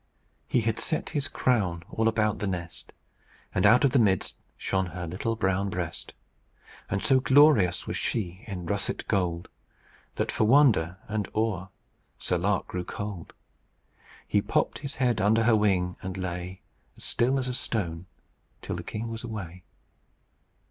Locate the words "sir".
12.17-12.39